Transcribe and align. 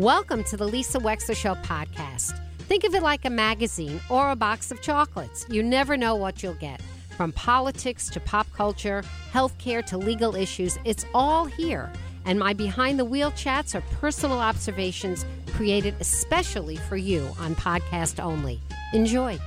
Welcome 0.00 0.42
to 0.44 0.56
the 0.56 0.66
Lisa 0.66 0.98
Wexler 0.98 1.36
Show 1.36 1.54
podcast. 1.54 2.36
Think 2.58 2.82
of 2.82 2.96
it 2.96 3.02
like 3.04 3.24
a 3.24 3.30
magazine 3.30 4.00
or 4.10 4.32
a 4.32 4.34
box 4.34 4.72
of 4.72 4.82
chocolates. 4.82 5.46
You 5.48 5.62
never 5.62 5.96
know 5.96 6.16
what 6.16 6.42
you'll 6.42 6.54
get. 6.54 6.82
From 7.16 7.30
politics 7.30 8.08
to 8.10 8.18
pop 8.18 8.52
culture, 8.54 9.04
healthcare 9.32 9.86
to 9.86 9.96
legal 9.96 10.34
issues, 10.34 10.80
it's 10.84 11.06
all 11.14 11.44
here. 11.44 11.92
And 12.24 12.40
my 12.40 12.54
behind 12.54 12.98
the 12.98 13.04
wheel 13.04 13.30
chats 13.36 13.76
are 13.76 13.82
personal 14.00 14.40
observations 14.40 15.24
created 15.52 15.94
especially 16.00 16.74
for 16.74 16.96
you 16.96 17.28
on 17.38 17.54
podcast 17.54 18.20
only. 18.20 18.60
Enjoy. 18.94 19.38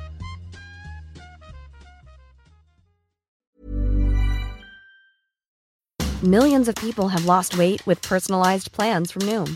Millions 6.23 6.67
of 6.67 6.73
people 6.75 7.09
have 7.09 7.25
lost 7.25 7.59
weight 7.59 7.85
with 7.85 8.01
personalized 8.01 8.71
plans 8.71 9.11
from 9.11 9.21
Noom, 9.23 9.55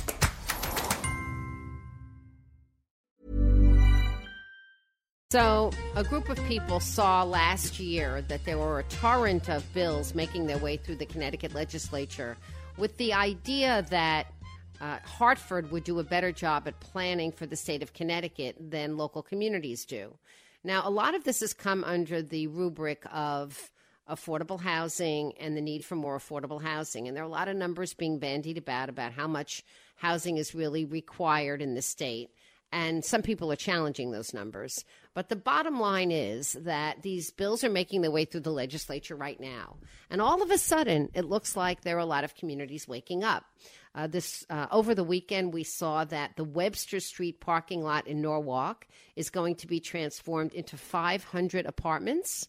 So, 5.31 5.71
a 5.95 6.03
group 6.03 6.27
of 6.27 6.37
people 6.43 6.81
saw 6.81 7.23
last 7.23 7.79
year 7.79 8.21
that 8.23 8.43
there 8.43 8.57
were 8.57 8.79
a 8.79 8.83
torrent 8.83 9.49
of 9.49 9.63
bills 9.73 10.13
making 10.13 10.47
their 10.47 10.57
way 10.57 10.75
through 10.75 10.97
the 10.97 11.05
Connecticut 11.05 11.53
legislature 11.53 12.35
with 12.75 12.97
the 12.97 13.13
idea 13.13 13.85
that 13.91 14.27
uh, 14.81 14.97
Hartford 15.05 15.71
would 15.71 15.85
do 15.85 15.99
a 15.99 16.03
better 16.03 16.33
job 16.33 16.67
at 16.67 16.77
planning 16.81 17.31
for 17.31 17.45
the 17.45 17.55
state 17.55 17.81
of 17.81 17.93
Connecticut 17.93 18.57
than 18.59 18.97
local 18.97 19.23
communities 19.23 19.85
do. 19.85 20.13
Now, 20.65 20.81
a 20.83 20.91
lot 20.91 21.15
of 21.15 21.23
this 21.23 21.39
has 21.39 21.53
come 21.53 21.85
under 21.85 22.21
the 22.21 22.47
rubric 22.47 23.05
of 23.09 23.71
affordable 24.09 24.59
housing 24.59 25.31
and 25.39 25.55
the 25.55 25.61
need 25.61 25.85
for 25.85 25.95
more 25.95 26.17
affordable 26.17 26.61
housing. 26.61 27.07
And 27.07 27.15
there 27.15 27.23
are 27.23 27.27
a 27.27 27.29
lot 27.29 27.47
of 27.47 27.55
numbers 27.55 27.93
being 27.93 28.19
bandied 28.19 28.57
about 28.57 28.89
about 28.89 29.13
how 29.13 29.29
much 29.29 29.63
housing 29.95 30.35
is 30.35 30.53
really 30.53 30.83
required 30.83 31.61
in 31.61 31.73
the 31.73 31.81
state. 31.81 32.31
And 32.71 33.03
some 33.03 33.21
people 33.21 33.51
are 33.51 33.57
challenging 33.57 34.11
those 34.11 34.33
numbers. 34.33 34.85
But 35.13 35.27
the 35.27 35.35
bottom 35.35 35.79
line 35.79 36.09
is 36.09 36.53
that 36.53 37.01
these 37.01 37.29
bills 37.31 37.65
are 37.65 37.69
making 37.69 38.01
their 38.01 38.11
way 38.11 38.23
through 38.23 38.41
the 38.41 38.51
legislature 38.51 39.15
right 39.15 39.39
now. 39.39 39.75
And 40.09 40.21
all 40.21 40.41
of 40.41 40.51
a 40.51 40.57
sudden, 40.57 41.09
it 41.13 41.25
looks 41.25 41.57
like 41.57 41.81
there 41.81 41.97
are 41.97 41.99
a 41.99 42.05
lot 42.05 42.23
of 42.23 42.35
communities 42.35 42.87
waking 42.87 43.23
up. 43.23 43.43
Uh, 43.93 44.07
this 44.07 44.45
uh, 44.49 44.67
over 44.71 44.95
the 44.95 45.03
weekend, 45.03 45.53
we 45.53 45.65
saw 45.65 46.05
that 46.05 46.37
the 46.37 46.45
Webster 46.45 47.01
Street 47.01 47.41
parking 47.41 47.83
lot 47.83 48.07
in 48.07 48.21
Norwalk 48.21 48.87
is 49.17 49.29
going 49.29 49.55
to 49.55 49.67
be 49.67 49.81
transformed 49.81 50.53
into 50.53 50.77
500 50.77 51.65
apartments 51.65 52.47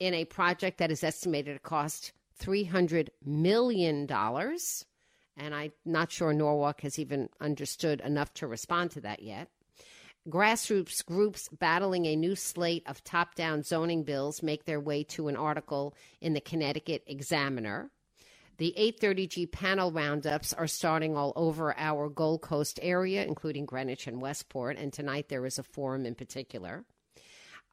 in 0.00 0.12
a 0.12 0.24
project 0.24 0.78
that 0.78 0.90
is 0.90 1.04
estimated 1.04 1.54
to 1.54 1.60
cost 1.60 2.12
$300 2.40 3.10
million. 3.24 4.06
And 5.36 5.54
I'm 5.54 5.72
not 5.84 6.10
sure 6.10 6.32
Norwalk 6.32 6.80
has 6.80 6.98
even 6.98 7.28
understood 7.40 8.00
enough 8.00 8.32
to 8.34 8.46
respond 8.46 8.92
to 8.92 9.00
that 9.02 9.22
yet. 9.22 9.48
Grassroots 10.28 11.04
groups 11.04 11.48
battling 11.52 12.06
a 12.06 12.16
new 12.16 12.34
slate 12.34 12.82
of 12.86 13.04
top 13.04 13.34
down 13.36 13.62
zoning 13.62 14.02
bills 14.02 14.42
make 14.42 14.64
their 14.64 14.80
way 14.80 15.04
to 15.04 15.28
an 15.28 15.36
article 15.36 15.94
in 16.20 16.32
the 16.32 16.40
Connecticut 16.40 17.04
Examiner. 17.06 17.90
The 18.58 18.74
830G 18.76 19.52
panel 19.52 19.92
roundups 19.92 20.52
are 20.54 20.66
starting 20.66 21.16
all 21.16 21.32
over 21.36 21.76
our 21.76 22.08
Gold 22.08 22.40
Coast 22.40 22.80
area, 22.82 23.24
including 23.24 23.66
Greenwich 23.66 24.06
and 24.06 24.20
Westport, 24.20 24.78
and 24.78 24.92
tonight 24.92 25.28
there 25.28 25.44
is 25.44 25.58
a 25.58 25.62
forum 25.62 26.06
in 26.06 26.14
particular. 26.14 26.84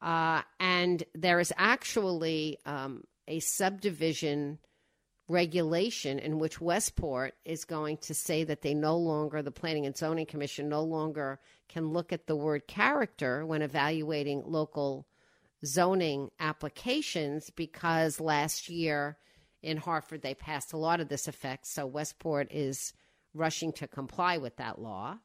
Uh, 0.02 0.42
and 0.60 1.02
there 1.14 1.40
is 1.40 1.52
actually 1.56 2.58
um, 2.66 3.02
a 3.26 3.40
subdivision 3.40 4.58
regulation 5.28 6.18
in 6.18 6.38
which 6.38 6.60
Westport 6.60 7.34
is 7.44 7.64
going 7.64 7.96
to 7.98 8.14
say 8.14 8.44
that 8.44 8.62
they 8.62 8.74
no 8.74 8.96
longer, 8.96 9.42
the 9.42 9.50
Planning 9.50 9.86
and 9.86 9.96
Zoning 9.96 10.26
Commission 10.26 10.68
no 10.68 10.82
longer 10.82 11.40
can 11.68 11.92
look 11.92 12.12
at 12.12 12.26
the 12.26 12.36
word 12.36 12.66
character 12.66 13.46
when 13.46 13.62
evaluating 13.62 14.42
local 14.44 15.06
zoning 15.64 16.30
applications 16.40 17.48
because 17.50 18.20
last 18.20 18.68
year 18.68 19.16
in 19.62 19.78
Hartford 19.78 20.20
they 20.20 20.34
passed 20.34 20.74
a 20.74 20.76
lot 20.76 21.00
of 21.00 21.08
this 21.08 21.26
effect. 21.26 21.66
So 21.66 21.86
Westport 21.86 22.48
is 22.50 22.92
rushing 23.32 23.72
to 23.72 23.88
comply 23.88 24.36
with 24.38 24.56
that 24.56 24.78
law. 24.78 25.18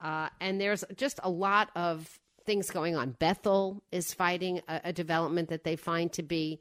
Uh, 0.00 0.28
and 0.40 0.60
there's 0.60 0.84
just 0.96 1.18
a 1.22 1.30
lot 1.30 1.70
of 1.74 2.20
things 2.44 2.70
going 2.70 2.94
on. 2.94 3.16
Bethel 3.18 3.82
is 3.90 4.14
fighting 4.14 4.60
a, 4.68 4.80
a 4.84 4.92
development 4.92 5.48
that 5.48 5.64
they 5.64 5.76
find 5.76 6.12
to 6.12 6.22
be 6.22 6.60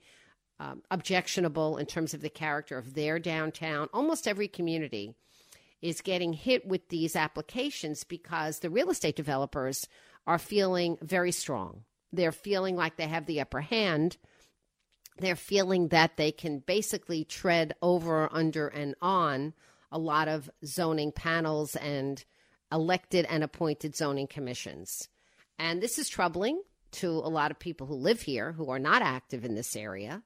um, 0.63 0.81
objectionable 0.89 1.77
in 1.77 1.85
terms 1.85 2.13
of 2.13 2.21
the 2.21 2.29
character 2.29 2.77
of 2.77 2.93
their 2.93 3.19
downtown. 3.19 3.89
Almost 3.93 4.27
every 4.27 4.47
community 4.47 5.13
is 5.81 5.99
getting 6.01 6.31
hit 6.31 6.65
with 6.65 6.87
these 6.87 7.15
applications 7.17 8.05
because 8.05 8.59
the 8.59 8.69
real 8.69 8.89
estate 8.89 9.17
developers 9.17 9.87
are 10.25 10.39
feeling 10.39 10.97
very 11.01 11.33
strong. 11.33 11.83
They're 12.13 12.31
feeling 12.31 12.77
like 12.77 12.95
they 12.95 13.07
have 13.07 13.25
the 13.25 13.41
upper 13.41 13.59
hand. 13.59 14.15
They're 15.17 15.35
feeling 15.35 15.89
that 15.89 16.15
they 16.15 16.31
can 16.31 16.59
basically 16.59 17.25
tread 17.25 17.75
over, 17.81 18.29
under, 18.31 18.67
and 18.69 18.95
on 19.01 19.53
a 19.91 19.99
lot 19.99 20.29
of 20.29 20.49
zoning 20.65 21.11
panels 21.11 21.75
and 21.75 22.23
elected 22.71 23.25
and 23.29 23.43
appointed 23.43 23.97
zoning 23.97 24.27
commissions. 24.27 25.09
And 25.59 25.81
this 25.81 25.99
is 25.99 26.07
troubling 26.07 26.61
to 26.93 27.09
a 27.09 27.29
lot 27.29 27.51
of 27.51 27.59
people 27.59 27.85
who 27.85 27.95
live 27.95 28.21
here 28.21 28.53
who 28.53 28.69
are 28.69 28.79
not 28.79 29.01
active 29.01 29.43
in 29.43 29.55
this 29.55 29.75
area. 29.75 30.23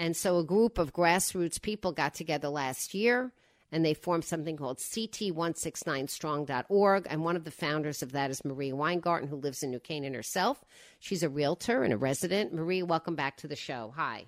And 0.00 0.16
so 0.16 0.38
a 0.38 0.44
group 0.44 0.78
of 0.78 0.94
grassroots 0.94 1.60
people 1.60 1.92
got 1.92 2.14
together 2.14 2.48
last 2.48 2.94
year 2.94 3.32
and 3.70 3.84
they 3.84 3.92
formed 3.92 4.24
something 4.24 4.56
called 4.56 4.78
CT169strong.org. 4.78 7.06
And 7.10 7.22
one 7.22 7.36
of 7.36 7.44
the 7.44 7.50
founders 7.50 8.02
of 8.02 8.12
that 8.12 8.30
is 8.30 8.42
Maria 8.42 8.74
Weingarten, 8.74 9.28
who 9.28 9.36
lives 9.36 9.62
in 9.62 9.70
New 9.70 9.78
Canaan 9.78 10.14
herself. 10.14 10.64
She's 11.00 11.22
a 11.22 11.28
realtor 11.28 11.84
and 11.84 11.92
a 11.92 11.98
resident. 11.98 12.54
Marie, 12.54 12.82
welcome 12.82 13.14
back 13.14 13.36
to 13.36 13.46
the 13.46 13.56
show. 13.56 13.92
Hi. 13.94 14.24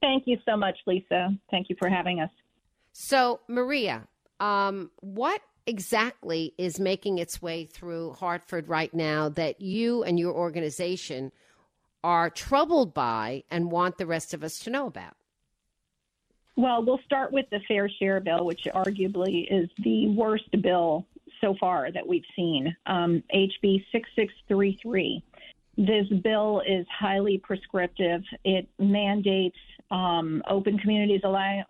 Thank 0.00 0.22
you 0.26 0.38
so 0.48 0.56
much, 0.56 0.78
Lisa. 0.86 1.36
Thank 1.50 1.68
you 1.68 1.76
for 1.78 1.90
having 1.90 2.20
us. 2.20 2.30
So, 2.92 3.40
Maria, 3.48 4.08
um, 4.40 4.90
what 5.00 5.42
exactly 5.66 6.54
is 6.56 6.80
making 6.80 7.18
its 7.18 7.42
way 7.42 7.66
through 7.66 8.14
Hartford 8.14 8.68
right 8.68 8.94
now 8.94 9.28
that 9.28 9.60
you 9.60 10.02
and 10.02 10.18
your 10.18 10.32
organization 10.32 11.30
are 12.04 12.30
troubled 12.30 12.94
by 12.94 13.44
and 13.50 13.70
want 13.70 13.98
the 13.98 14.06
rest 14.06 14.34
of 14.34 14.42
us 14.42 14.58
to 14.60 14.70
know 14.70 14.86
about? 14.86 15.14
Well, 16.56 16.84
we'll 16.84 17.00
start 17.04 17.32
with 17.32 17.46
the 17.50 17.60
Fair 17.66 17.88
Share 17.98 18.20
Bill, 18.20 18.44
which 18.44 18.66
arguably 18.74 19.46
is 19.50 19.70
the 19.82 20.08
worst 20.08 20.50
bill 20.62 21.06
so 21.40 21.54
far 21.58 21.90
that 21.90 22.06
we've 22.06 22.24
seen, 22.36 22.74
um, 22.86 23.22
HB 23.34 23.84
6633. 23.90 25.22
This 25.78 26.06
bill 26.22 26.62
is 26.66 26.86
highly 26.88 27.38
prescriptive. 27.38 28.22
It 28.44 28.68
mandates 28.78 29.56
um, 29.90 30.42
Open 30.48 30.78
Communities 30.78 31.22
allow, 31.24 31.64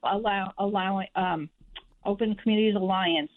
allow, 0.58 1.02
um, 1.14 1.48
Open 2.04 2.34
Communities 2.36 2.74
Alliance 2.74 3.30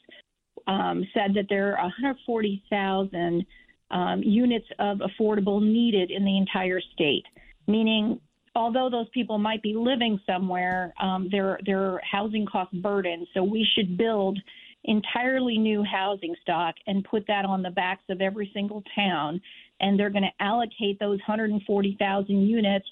um, 0.68 1.06
said 1.14 1.34
that 1.36 1.46
there 1.50 1.78
are 1.78 1.84
140,000 1.84 3.46
um, 3.92 4.22
units 4.24 4.68
of 4.80 5.00
affordable 5.00 5.62
needed 5.62 6.12
in 6.12 6.26
the 6.26 6.38
entire 6.38 6.82
state, 6.94 7.26
meaning 7.68 8.20
although 8.56 8.90
those 8.90 9.10
people 9.10 9.38
might 9.38 9.62
be 9.62 9.74
living 9.76 10.20
somewhere, 10.26 10.94
um, 11.02 11.28
their 11.30 11.60
their 11.66 12.00
housing 12.10 12.46
cost 12.46 12.72
burden. 12.82 13.28
So 13.34 13.44
we 13.44 13.68
should 13.76 13.98
build 13.98 14.40
entirely 14.86 15.58
new 15.58 15.84
housing 15.84 16.36
stock 16.42 16.76
and 16.88 17.04
put 17.04 17.26
that 17.28 17.46
on 17.46 17.62
the 17.62 17.72
backs 17.72 18.04
of 18.10 18.22
every 18.22 18.50
single 18.54 18.84
town. 18.96 19.42
And 19.80 20.00
they're 20.00 20.10
going 20.10 20.24
to 20.24 20.44
allocate 20.44 21.00
those 21.00 21.20
140,000 21.28 22.48
units 22.48 22.86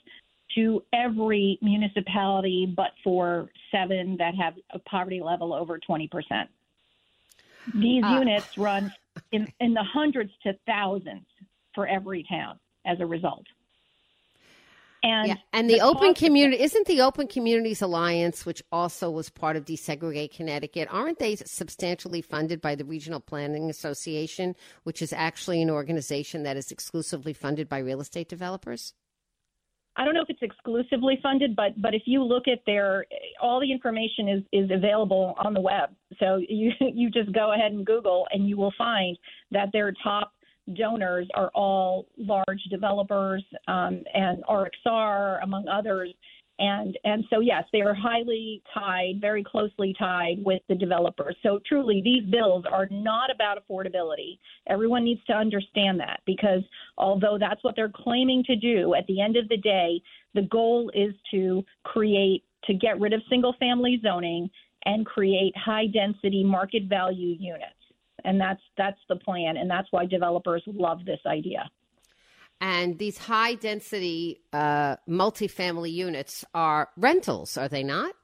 to 0.55 0.83
every 0.91 1.57
municipality 1.61 2.71
but 2.75 2.91
for 3.03 3.49
seven 3.71 4.17
that 4.17 4.35
have 4.35 4.55
a 4.71 4.79
poverty 4.79 5.21
level 5.21 5.53
over 5.53 5.79
20%. 5.79 6.09
These 7.73 8.03
uh. 8.03 8.19
units 8.19 8.57
run 8.57 8.91
in, 9.33 9.51
in 9.59 9.73
the 9.73 9.83
hundreds 9.83 10.31
to 10.43 10.53
thousands 10.65 11.25
for 11.75 11.85
every 11.87 12.25
town 12.29 12.59
as 12.85 12.99
a 13.01 13.05
result. 13.05 13.45
And, 15.01 15.27
yeah. 15.27 15.35
and 15.51 15.69
the, 15.69 15.75
the 15.75 15.79
open 15.81 16.13
community 16.13 16.63
isn't 16.63 16.87
the 16.87 17.01
Open 17.01 17.27
Communities 17.27 17.81
Alliance, 17.81 18.45
which 18.45 18.63
also 18.71 19.11
was 19.11 19.29
part 19.29 19.57
of 19.57 19.65
Desegregate 19.65 20.33
Connecticut. 20.33 20.87
Aren't 20.89 21.19
they 21.19 21.35
substantially 21.35 22.21
funded 22.21 22.61
by 22.61 22.75
the 22.75 22.85
Regional 22.85 23.19
Planning 23.19 23.69
Association, 23.69 24.55
which 24.83 25.01
is 25.01 25.11
actually 25.11 25.61
an 25.61 25.69
organization 25.69 26.43
that 26.43 26.55
is 26.55 26.71
exclusively 26.71 27.33
funded 27.33 27.67
by 27.67 27.79
real 27.79 27.99
estate 27.99 28.29
developers? 28.29 28.93
I 29.95 30.05
don't 30.05 30.15
know 30.15 30.21
if 30.21 30.29
it's 30.29 30.41
exclusively 30.41 31.19
funded, 31.21 31.55
but 31.55 31.79
but 31.81 31.93
if 31.93 32.03
you 32.05 32.23
look 32.23 32.47
at 32.47 32.59
their 32.65 33.05
all 33.41 33.59
the 33.59 33.71
information 33.71 34.27
is 34.27 34.43
is 34.51 34.71
available 34.71 35.35
on 35.43 35.53
the 35.53 35.61
web. 35.61 35.89
So 36.19 36.41
you 36.47 36.71
you 36.79 37.09
just 37.09 37.31
go 37.33 37.53
ahead 37.53 37.71
and 37.71 37.85
Google 37.85 38.27
and 38.31 38.47
you 38.47 38.57
will 38.57 38.73
find 38.77 39.17
that 39.51 39.69
their 39.71 39.93
top 40.03 40.33
donors 40.75 41.27
are 41.35 41.51
all 41.53 42.07
large 42.17 42.63
developers 42.69 43.43
um, 43.67 44.01
and 44.13 44.43
RXR, 44.49 45.43
among 45.43 45.67
others. 45.67 46.13
And, 46.59 46.97
and 47.03 47.23
so, 47.29 47.39
yes, 47.39 47.63
they 47.73 47.81
are 47.81 47.95
highly 47.95 48.61
tied, 48.73 49.19
very 49.19 49.43
closely 49.43 49.95
tied 49.97 50.37
with 50.45 50.61
the 50.69 50.75
developers. 50.75 51.35
So, 51.41 51.59
truly, 51.67 52.01
these 52.03 52.23
bills 52.29 52.63
are 52.71 52.87
not 52.91 53.31
about 53.33 53.57
affordability. 53.57 54.37
Everyone 54.67 55.03
needs 55.03 55.23
to 55.25 55.33
understand 55.33 55.99
that 55.99 56.19
because 56.25 56.61
although 56.97 57.37
that's 57.39 57.63
what 57.63 57.75
they're 57.75 57.91
claiming 57.93 58.43
to 58.45 58.55
do, 58.55 58.93
at 58.93 59.07
the 59.07 59.19
end 59.19 59.35
of 59.35 59.49
the 59.49 59.57
day, 59.57 59.99
the 60.35 60.43
goal 60.43 60.91
is 60.93 61.13
to 61.31 61.65
create, 61.83 62.43
to 62.65 62.73
get 62.75 62.99
rid 62.99 63.13
of 63.13 63.21
single 63.29 63.55
family 63.59 63.99
zoning 64.03 64.49
and 64.85 65.05
create 65.05 65.53
high 65.57 65.87
density 65.87 66.43
market 66.43 66.83
value 66.83 67.35
units 67.39 67.73
and 68.25 68.39
that's 68.39 68.61
that's 68.77 68.99
the 69.09 69.15
plan, 69.17 69.57
and 69.57 69.69
that's 69.69 69.87
why 69.91 70.05
developers 70.05 70.63
love 70.65 71.05
this 71.05 71.19
idea. 71.25 71.69
And 72.63 72.97
these 72.97 73.17
high 73.17 73.55
density 73.55 74.39
uh, 74.53 74.95
multifamily 75.07 75.91
units 75.91 76.45
are 76.53 76.87
rentals, 76.95 77.57
are 77.57 77.67
they 77.67 77.83
not? 77.83 78.15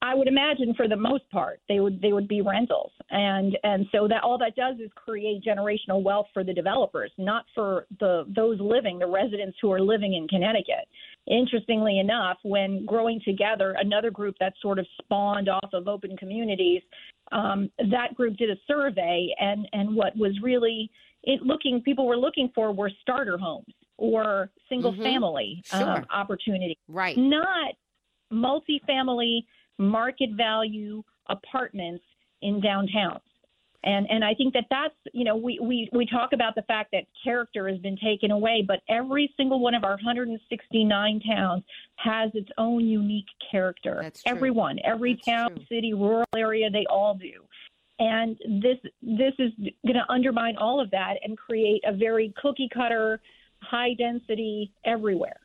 I 0.00 0.14
would 0.14 0.28
imagine 0.28 0.74
for 0.76 0.86
the 0.86 0.94
most 0.96 1.28
part 1.32 1.60
they 1.68 1.80
would 1.80 2.00
they 2.00 2.12
would 2.12 2.28
be 2.28 2.40
rentals, 2.40 2.92
and 3.10 3.58
and 3.64 3.86
so 3.90 4.06
that 4.06 4.22
all 4.22 4.38
that 4.38 4.54
does 4.54 4.76
is 4.78 4.92
create 4.94 5.42
generational 5.42 6.04
wealth 6.04 6.28
for 6.32 6.44
the 6.44 6.54
developers, 6.54 7.10
not 7.18 7.46
for 7.52 7.86
the 7.98 8.24
those 8.28 8.60
living, 8.60 9.00
the 9.00 9.08
residents 9.08 9.58
who 9.60 9.72
are 9.72 9.80
living 9.80 10.14
in 10.14 10.28
Connecticut. 10.28 10.86
Interestingly 11.26 11.98
enough, 11.98 12.38
when 12.44 12.86
growing 12.86 13.20
together, 13.24 13.74
another 13.80 14.12
group 14.12 14.36
that 14.38 14.52
sort 14.62 14.78
of 14.78 14.86
spawned 15.02 15.48
off 15.48 15.70
of 15.72 15.88
open 15.88 16.16
communities 16.16 16.82
um, 17.32 17.70
that 17.90 18.14
group 18.14 18.36
did 18.36 18.50
a 18.50 18.56
survey, 18.66 19.34
and 19.40 19.68
and 19.72 19.94
what 19.96 20.16
was 20.16 20.32
really 20.42 20.90
it 21.22 21.42
looking 21.42 21.82
people 21.82 22.06
were 22.06 22.16
looking 22.16 22.50
for 22.54 22.72
were 22.72 22.90
starter 23.02 23.38
homes 23.38 23.74
or 23.96 24.50
single 24.68 24.92
mm-hmm. 24.92 25.02
family 25.02 25.62
sure. 25.64 25.82
um, 25.82 26.06
opportunity, 26.10 26.78
right? 26.88 27.16
Not 27.16 27.74
multifamily 28.32 29.44
market 29.78 30.30
value 30.36 31.02
apartments 31.28 32.04
in 32.42 32.60
downtowns. 32.60 33.20
And 33.84 34.10
and 34.10 34.24
I 34.24 34.34
think 34.34 34.54
that 34.54 34.64
that's 34.70 34.94
you 35.12 35.24
know 35.24 35.36
we 35.36 35.60
we 35.62 35.88
we 35.92 36.04
talk 36.04 36.32
about 36.32 36.56
the 36.56 36.62
fact 36.62 36.90
that 36.92 37.04
character 37.22 37.68
has 37.68 37.78
been 37.78 37.96
taken 37.96 38.32
away, 38.32 38.64
but 38.66 38.80
every 38.88 39.32
single 39.36 39.60
one 39.60 39.72
of 39.72 39.84
our 39.84 39.92
169 39.92 41.20
towns 41.20 41.62
has 41.94 42.32
its 42.34 42.48
own 42.58 42.84
unique 42.84 43.28
character. 43.52 44.00
That's 44.02 44.24
true. 44.24 44.34
Everyone, 44.34 44.78
every 44.84 45.14
that's 45.14 45.26
town, 45.26 45.54
true. 45.54 45.64
city, 45.68 45.94
rural 45.94 46.26
area, 46.34 46.70
they 46.70 46.86
all 46.90 47.14
do. 47.14 47.44
And 47.98 48.36
this 48.62 48.78
this 49.02 49.34
is 49.38 49.52
going 49.84 49.94
to 49.94 50.04
undermine 50.08 50.56
all 50.56 50.80
of 50.80 50.90
that 50.92 51.14
and 51.24 51.36
create 51.36 51.82
a 51.84 51.92
very 51.92 52.32
cookie 52.40 52.68
cutter, 52.72 53.20
high 53.60 53.94
density 53.94 54.72
everywhere. 54.84 55.40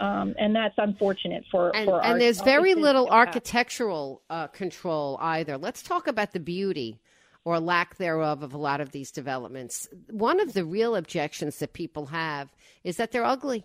Um, 0.00 0.34
and 0.36 0.54
that's 0.56 0.74
unfortunate 0.78 1.44
for 1.48 1.74
and, 1.76 1.86
for 1.86 2.02
and 2.02 2.14
our, 2.14 2.18
there's 2.18 2.40
very 2.40 2.74
little 2.74 3.08
architectural 3.08 4.22
uh, 4.28 4.48
control 4.48 5.16
either. 5.20 5.56
Let's 5.56 5.80
talk 5.82 6.08
about 6.08 6.32
the 6.32 6.40
beauty 6.40 6.98
or 7.44 7.60
lack 7.60 7.96
thereof 7.96 8.42
of 8.42 8.52
a 8.52 8.58
lot 8.58 8.80
of 8.80 8.90
these 8.90 9.12
developments. 9.12 9.88
One 10.10 10.40
of 10.40 10.54
the 10.54 10.64
real 10.64 10.96
objections 10.96 11.58
that 11.58 11.72
people 11.72 12.06
have 12.06 12.52
is 12.82 12.96
that 12.96 13.12
they're 13.12 13.24
ugly. 13.24 13.64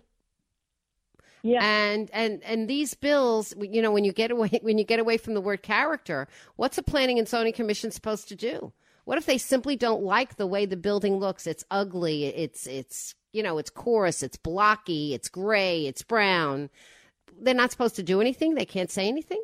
Yeah. 1.42 1.64
And 1.64 2.10
and 2.12 2.42
and 2.42 2.68
these 2.68 2.94
bills, 2.94 3.54
you 3.58 3.82
know, 3.82 3.92
when 3.92 4.04
you 4.04 4.12
get 4.12 4.30
away 4.30 4.50
when 4.62 4.78
you 4.78 4.84
get 4.84 5.00
away 5.00 5.16
from 5.16 5.34
the 5.34 5.40
word 5.40 5.62
character, 5.62 6.28
what's 6.56 6.78
a 6.78 6.82
planning 6.82 7.18
and 7.18 7.28
zoning 7.28 7.52
commission 7.52 7.90
supposed 7.90 8.28
to 8.28 8.36
do? 8.36 8.72
What 9.04 9.18
if 9.18 9.26
they 9.26 9.38
simply 9.38 9.76
don't 9.76 10.02
like 10.02 10.36
the 10.36 10.46
way 10.46 10.66
the 10.66 10.76
building 10.76 11.16
looks? 11.16 11.46
It's 11.46 11.64
ugly. 11.70 12.26
It's 12.26 12.66
it's 12.66 13.14
you 13.32 13.42
know, 13.42 13.58
it's 13.58 13.70
coarse, 13.70 14.22
it's 14.22 14.36
blocky, 14.36 15.14
it's 15.14 15.28
gray, 15.28 15.86
it's 15.86 16.02
brown. 16.02 16.70
They're 17.40 17.54
not 17.54 17.70
supposed 17.70 17.96
to 17.96 18.02
do 18.02 18.20
anything. 18.20 18.54
They 18.54 18.64
can't 18.64 18.90
say 18.90 19.06
anything. 19.06 19.42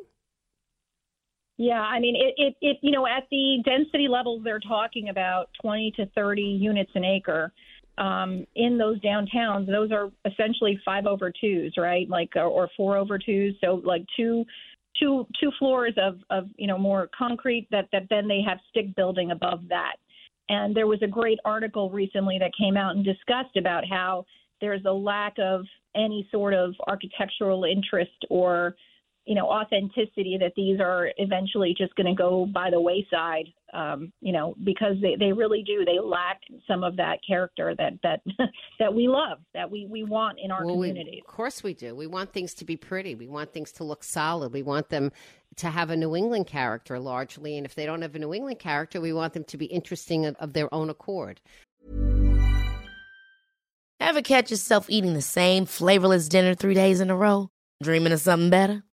Yeah, 1.57 1.79
I 1.79 1.99
mean, 1.99 2.15
it, 2.17 2.33
it, 2.37 2.55
it, 2.61 2.77
you 2.81 2.91
know, 2.91 3.07
at 3.07 3.27
the 3.31 3.63
density 3.63 4.07
levels 4.09 4.43
they're 4.43 4.59
talking 4.59 5.07
about 5.07 5.49
20 5.61 5.93
to 5.97 6.05
30 6.07 6.41
units 6.41 6.91
an 6.95 7.05
acre 7.05 7.53
um, 7.97 8.45
in 8.55 8.77
those 8.77 8.99
downtowns. 9.01 9.67
Those 9.67 9.91
are 9.91 10.11
essentially 10.25 10.79
five 10.83 11.05
over 11.05 11.31
twos, 11.39 11.73
right? 11.77 12.09
Like, 12.09 12.29
or, 12.35 12.43
or 12.43 12.69
four 12.75 12.97
over 12.97 13.17
twos. 13.17 13.55
So, 13.63 13.81
like 13.83 14.05
two, 14.17 14.45
two, 14.99 15.25
two 15.39 15.51
floors 15.59 15.93
of, 15.97 16.19
of, 16.29 16.47
you 16.57 16.67
know, 16.67 16.77
more 16.77 17.09
concrete 17.17 17.67
that, 17.71 17.87
that 17.91 18.03
then 18.09 18.27
they 18.27 18.41
have 18.47 18.57
stick 18.69 18.95
building 18.95 19.31
above 19.31 19.61
that. 19.69 19.95
And 20.49 20.75
there 20.75 20.87
was 20.87 21.01
a 21.01 21.07
great 21.07 21.39
article 21.43 21.89
recently 21.89 22.37
that 22.39 22.51
came 22.59 22.77
out 22.77 22.95
and 22.95 23.03
discussed 23.03 23.57
about 23.57 23.83
how 23.89 24.25
there's 24.61 24.85
a 24.85 24.91
lack 24.91 25.33
of 25.39 25.65
any 25.95 26.27
sort 26.31 26.53
of 26.53 26.73
architectural 26.87 27.63
interest 27.63 28.25
or 28.29 28.75
you 29.25 29.35
know 29.35 29.47
authenticity 29.47 30.37
that 30.39 30.53
these 30.55 30.79
are 30.79 31.09
eventually 31.17 31.73
just 31.77 31.95
going 31.95 32.07
to 32.07 32.13
go 32.13 32.45
by 32.45 32.69
the 32.69 32.79
wayside 32.79 33.45
um, 33.73 34.11
you 34.21 34.31
know 34.31 34.55
because 34.63 34.95
they, 35.01 35.15
they 35.19 35.33
really 35.33 35.63
do. 35.63 35.83
They 35.83 35.99
lack 35.99 36.41
some 36.67 36.83
of 36.83 36.95
that 36.97 37.19
character 37.27 37.75
that 37.77 37.93
that 38.03 38.21
that 38.79 38.93
we 38.93 39.07
love 39.07 39.39
that 39.53 39.69
we 39.69 39.87
we 39.89 40.03
want 40.03 40.37
in 40.41 40.51
our 40.51 40.65
well, 40.65 40.75
communities 40.75 41.21
of 41.27 41.33
course 41.33 41.63
we 41.63 41.73
do. 41.73 41.95
We 41.95 42.07
want 42.07 42.33
things 42.33 42.53
to 42.55 42.65
be 42.65 42.77
pretty. 42.77 43.15
We 43.15 43.27
want 43.27 43.51
things 43.51 43.71
to 43.73 43.83
look 43.83 44.03
solid. 44.03 44.53
We 44.53 44.63
want 44.63 44.89
them 44.89 45.11
to 45.57 45.69
have 45.69 45.89
a 45.89 45.95
new 45.95 46.15
england 46.15 46.47
character 46.47 46.99
largely 46.99 47.55
and 47.55 47.65
if 47.65 47.75
they 47.75 47.85
don't 47.85 48.01
have 48.01 48.13
a 48.13 48.19
new 48.19 48.33
england 48.33 48.59
character 48.59 48.99
we 48.99 49.13
want 49.13 49.31
them 49.31 49.45
to 49.45 49.55
be 49.55 49.67
interesting 49.67 50.25
of, 50.25 50.35
of 50.35 50.53
their 50.53 50.73
own 50.73 50.89
accord. 50.89 51.39
Ever 54.01 54.21
catch 54.21 54.51
yourself 54.51 54.89
eating 54.89 55.13
the 55.13 55.21
same 55.21 55.65
flavorless 55.65 56.27
dinner 56.27 56.53
three 56.53 56.73
days 56.73 56.99
in 56.99 57.09
a 57.09 57.15
row? 57.15 57.49
Dreaming 57.81 58.11
of 58.11 58.19
something 58.19 58.49
better 58.49 58.83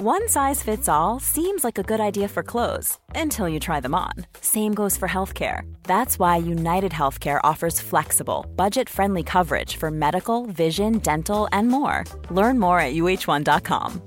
One 0.00 0.28
size 0.28 0.62
fits 0.62 0.88
all 0.88 1.18
seems 1.18 1.64
like 1.64 1.76
a 1.76 1.82
good 1.82 1.98
idea 1.98 2.28
for 2.28 2.44
clothes 2.44 2.96
until 3.16 3.48
you 3.48 3.58
try 3.58 3.80
them 3.80 3.96
on. 3.96 4.12
Same 4.40 4.72
goes 4.72 4.96
for 4.96 5.08
healthcare. 5.08 5.62
That's 5.82 6.20
why 6.20 6.36
United 6.36 6.92
Healthcare 6.92 7.40
offers 7.42 7.80
flexible, 7.80 8.46
budget 8.54 8.88
friendly 8.88 9.24
coverage 9.24 9.74
for 9.74 9.90
medical, 9.90 10.46
vision, 10.46 10.98
dental, 10.98 11.48
and 11.50 11.66
more. 11.66 12.04
Learn 12.30 12.60
more 12.60 12.78
at 12.78 12.94
uh1.com. 12.94 14.00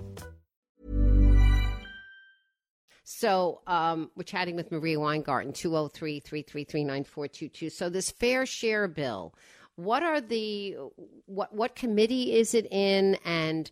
So, 3.04 3.60
um, 3.68 4.12
we're 4.16 4.24
chatting 4.24 4.56
with 4.56 4.72
Maria 4.72 4.98
Weingarten, 4.98 5.52
203 5.52 6.22
333 6.22 6.86
9422. 6.86 7.70
So, 7.70 7.90
this 7.90 8.10
fair 8.10 8.46
share 8.46 8.88
bill, 8.88 9.36
what 9.76 10.04
are 10.04 10.22
the, 10.22 10.78
what, 11.26 11.54
what 11.54 11.76
committee 11.76 12.34
is 12.34 12.54
it 12.54 12.72
in? 12.72 13.16
And 13.26 13.70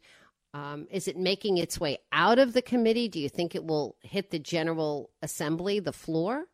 um, 0.54 0.88
is 0.90 1.08
it 1.08 1.18
making 1.18 1.58
its 1.58 1.80
way 1.80 2.00
out 2.12 2.40
of 2.40 2.54
the 2.54 2.62
committee? 2.62 3.08
Do 3.08 3.20
you 3.20 3.30
think 3.30 3.56
it 3.56 3.64
will 3.64 3.96
hit 4.02 4.32
the 4.32 4.40
General 4.40 5.12
Assembly, 5.22 5.80
the 5.80 5.94
floor? 5.94 6.46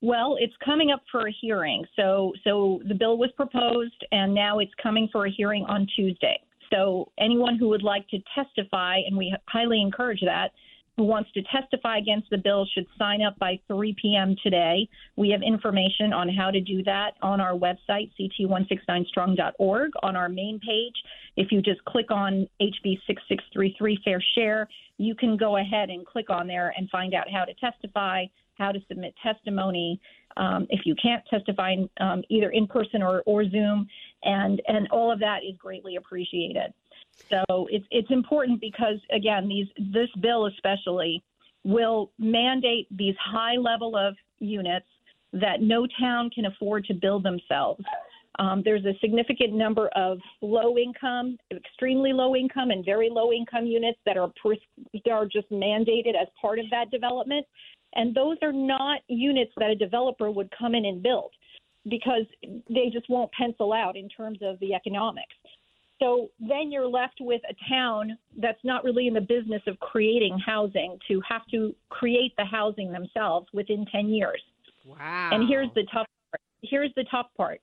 Well, 0.00 0.36
it's 0.38 0.54
coming 0.64 0.90
up 0.90 1.02
for 1.10 1.26
a 1.26 1.34
hearing. 1.40 1.84
So, 1.96 2.32
so 2.44 2.80
the 2.86 2.94
bill 2.94 3.18
was 3.18 3.30
proposed, 3.36 4.06
and 4.12 4.32
now 4.32 4.58
it's 4.60 4.72
coming 4.80 5.08
for 5.10 5.26
a 5.26 5.30
hearing 5.30 5.64
on 5.68 5.86
Tuesday. 5.96 6.38
So, 6.72 7.10
anyone 7.18 7.56
who 7.56 7.68
would 7.68 7.82
like 7.82 8.06
to 8.08 8.18
testify, 8.34 8.98
and 9.06 9.16
we 9.16 9.34
highly 9.48 9.80
encourage 9.80 10.20
that, 10.20 10.52
who 10.98 11.04
wants 11.04 11.30
to 11.30 11.42
testify 11.42 11.96
against 11.96 12.28
the 12.28 12.36
bill 12.36 12.66
should 12.74 12.86
sign 12.98 13.22
up 13.22 13.38
by 13.38 13.56
3 13.68 13.94
p.m. 14.02 14.34
today. 14.42 14.88
We 15.14 15.30
have 15.30 15.42
information 15.42 16.12
on 16.12 16.28
how 16.28 16.50
to 16.50 16.60
do 16.60 16.82
that 16.82 17.12
on 17.22 17.40
our 17.40 17.52
website, 17.52 18.10
ct169strong.org. 18.20 19.92
On 20.02 20.16
our 20.16 20.28
main 20.28 20.58
page, 20.58 20.94
if 21.36 21.52
you 21.52 21.62
just 21.62 21.84
click 21.84 22.10
on 22.10 22.48
HB 22.60 22.98
6633 23.06 24.00
Fair 24.04 24.20
Share, 24.34 24.68
you 24.98 25.14
can 25.14 25.36
go 25.36 25.58
ahead 25.58 25.88
and 25.88 26.04
click 26.04 26.30
on 26.30 26.48
there 26.48 26.74
and 26.76 26.90
find 26.90 27.14
out 27.14 27.30
how 27.32 27.44
to 27.44 27.54
testify, 27.54 28.24
how 28.58 28.72
to 28.72 28.80
submit 28.88 29.14
testimony. 29.22 30.00
Um, 30.36 30.66
if 30.68 30.80
you 30.84 30.96
can't 31.00 31.22
testify 31.30 31.76
um, 32.00 32.22
either 32.28 32.50
in 32.50 32.66
person 32.66 33.04
or, 33.04 33.22
or 33.24 33.48
Zoom, 33.48 33.86
and 34.24 34.60
and 34.66 34.88
all 34.90 35.12
of 35.12 35.20
that 35.20 35.44
is 35.48 35.56
greatly 35.58 35.94
appreciated. 35.94 36.72
So 37.30 37.68
it's 37.70 37.86
it's 37.90 38.10
important 38.10 38.60
because 38.60 38.98
again, 39.12 39.48
these 39.48 39.66
this 39.92 40.08
bill 40.20 40.46
especially 40.46 41.22
will 41.64 42.10
mandate 42.18 42.86
these 42.90 43.14
high 43.20 43.56
level 43.56 43.96
of 43.96 44.14
units 44.38 44.86
that 45.32 45.60
no 45.60 45.86
town 45.98 46.30
can 46.30 46.46
afford 46.46 46.84
to 46.86 46.94
build 46.94 47.22
themselves. 47.22 47.84
Um, 48.38 48.62
there's 48.64 48.84
a 48.84 48.96
significant 49.00 49.52
number 49.52 49.88
of 49.88 50.18
low 50.40 50.78
income, 50.78 51.38
extremely 51.50 52.12
low 52.12 52.36
income, 52.36 52.70
and 52.70 52.84
very 52.84 53.10
low 53.10 53.32
income 53.32 53.66
units 53.66 53.98
that 54.06 54.16
are 54.16 54.30
are 55.10 55.26
just 55.26 55.50
mandated 55.50 56.14
as 56.20 56.28
part 56.40 56.58
of 56.58 56.66
that 56.70 56.90
development, 56.90 57.44
and 57.94 58.14
those 58.14 58.36
are 58.42 58.52
not 58.52 59.00
units 59.08 59.52
that 59.56 59.70
a 59.70 59.74
developer 59.74 60.30
would 60.30 60.48
come 60.56 60.74
in 60.74 60.84
and 60.84 61.02
build 61.02 61.32
because 61.88 62.24
they 62.68 62.90
just 62.92 63.08
won't 63.08 63.30
pencil 63.32 63.72
out 63.72 63.96
in 63.96 64.08
terms 64.08 64.38
of 64.42 64.58
the 64.60 64.74
economics. 64.74 65.34
So 66.00 66.30
then 66.38 66.70
you're 66.70 66.86
left 66.86 67.16
with 67.20 67.40
a 67.48 67.54
town 67.68 68.16
that's 68.36 68.62
not 68.62 68.84
really 68.84 69.08
in 69.08 69.14
the 69.14 69.20
business 69.20 69.62
of 69.66 69.78
creating 69.80 70.38
housing 70.44 70.98
to 71.08 71.20
have 71.28 71.42
to 71.50 71.74
create 71.88 72.34
the 72.36 72.44
housing 72.44 72.92
themselves 72.92 73.48
within 73.52 73.84
10 73.90 74.08
years. 74.08 74.40
Wow. 74.84 75.30
And 75.32 75.48
here's 75.48 75.68
the 75.74 75.82
tough 75.92 76.06
part. 76.30 76.40
Here's 76.62 76.94
the 76.94 77.04
tough 77.10 77.26
part. 77.36 77.60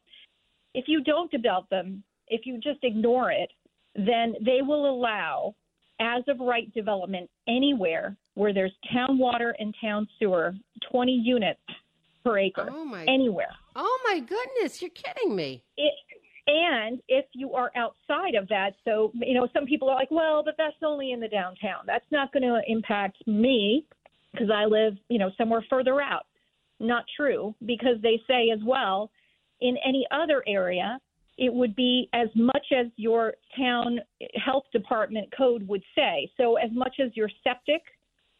If 0.74 0.86
you 0.88 1.02
don't 1.04 1.32
develop 1.32 1.70
them, 1.70 2.04
if 2.28 2.46
you 2.46 2.60
just 2.60 2.84
ignore 2.84 3.32
it, 3.32 3.50
then 3.96 4.36
they 4.42 4.62
will 4.62 4.90
allow 4.90 5.56
as 6.02 6.24
of 6.28 6.40
right 6.40 6.74
development 6.74 7.30
anywhere 7.48 8.18
where 8.34 8.54
there's 8.54 8.74
town 8.92 9.18
water 9.18 9.56
and 9.60 9.74
town 9.80 10.08
sewer, 10.20 10.54
20 10.92 11.14
units 11.14 11.60
per 12.26 12.38
acre. 12.38 12.68
Oh 12.70 12.84
my 12.84 13.06
anywhere. 13.06 13.56
Oh 13.76 14.00
my 14.06 14.20
goodness, 14.20 14.82
you're 14.82 14.92
kidding 14.92 15.36
me. 15.36 15.64
It, 15.78 15.94
and 16.48 17.02
if 17.08 17.26
you 17.34 17.54
are 17.54 17.72
outside 17.76 18.36
of 18.36 18.48
that, 18.50 18.76
so, 18.86 19.12
you 19.16 19.34
know, 19.34 19.48
some 19.54 19.66
people 19.66 19.90
are 19.90 19.96
like, 19.96 20.12
well, 20.12 20.44
but 20.44 20.56
that's 20.58 20.76
only 20.84 21.12
in 21.12 21.20
the 21.20 21.28
downtown. 21.28 21.84
That's 21.88 22.06
not 22.12 22.32
going 22.32 22.44
to 22.44 22.62
impact 22.68 23.18
me 23.28 23.86
because 24.32 24.50
I 24.54 24.66
live, 24.66 24.94
you 25.10 25.18
know, 25.18 25.32
somewhere 25.38 25.66
further 25.70 26.02
out. 26.02 26.26
Not 26.80 27.06
true, 27.16 27.56
because 27.66 27.96
they 28.04 28.22
say 28.28 28.52
as 28.54 28.60
well, 28.64 29.10
in 29.62 29.78
any 29.86 30.06
other 30.12 30.44
area, 30.46 31.00
it 31.38 31.54
would 31.54 31.76
be 31.76 32.10
as 32.14 32.28
much 32.36 32.66
as 32.78 32.88
your 32.98 33.34
town 33.58 34.00
health 34.36 34.66
department 34.72 35.30
code 35.36 35.68
would 35.68 35.84
say. 35.96 36.30
So 36.38 36.58
as 36.58 36.70
much 36.72 36.98
as 37.04 37.16
your 37.16 37.30
septic 37.44 37.82